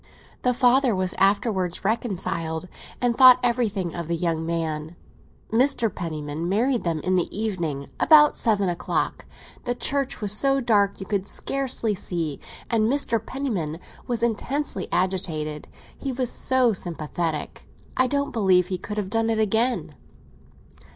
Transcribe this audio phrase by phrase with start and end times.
[0.41, 2.67] The father was afterwards reconciled,
[2.99, 4.95] and thought everything of the young man.
[5.51, 5.93] Mr.
[5.93, 9.27] Penniman married them in the evening, about seven o'clock.
[9.65, 13.23] The church was so dark, you could scarcely see; and Mr.
[13.23, 17.67] Penniman was intensely agitated; he was so sympathetic.
[17.95, 19.93] I don't believe he could have done it again."